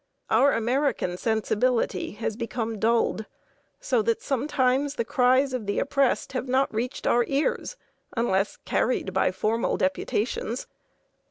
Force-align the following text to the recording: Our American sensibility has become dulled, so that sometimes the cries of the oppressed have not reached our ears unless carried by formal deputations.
Our 0.31 0.51
American 0.53 1.15
sensibility 1.15 2.13
has 2.13 2.35
become 2.35 2.79
dulled, 2.79 3.25
so 3.79 4.01
that 4.01 4.19
sometimes 4.19 4.95
the 4.95 5.05
cries 5.05 5.53
of 5.53 5.67
the 5.67 5.77
oppressed 5.77 6.31
have 6.31 6.47
not 6.47 6.73
reached 6.73 7.05
our 7.05 7.23
ears 7.27 7.77
unless 8.17 8.57
carried 8.65 9.13
by 9.13 9.31
formal 9.31 9.77
deputations. 9.77 10.65